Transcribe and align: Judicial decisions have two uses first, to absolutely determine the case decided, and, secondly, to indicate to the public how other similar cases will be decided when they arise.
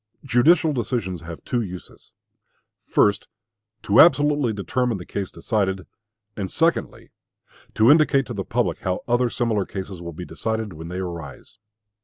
Judicial 0.25 0.73
decisions 0.73 1.21
have 1.21 1.43
two 1.43 1.61
uses 1.61 2.13
first, 2.87 3.27
to 3.83 3.99
absolutely 3.99 4.51
determine 4.51 4.97
the 4.97 5.05
case 5.05 5.29
decided, 5.29 5.85
and, 6.35 6.49
secondly, 6.49 7.11
to 7.75 7.91
indicate 7.91 8.25
to 8.25 8.33
the 8.33 8.43
public 8.43 8.79
how 8.79 9.01
other 9.07 9.29
similar 9.29 9.63
cases 9.63 10.01
will 10.01 10.11
be 10.11 10.25
decided 10.25 10.73
when 10.73 10.87
they 10.87 10.97
arise. 10.97 11.59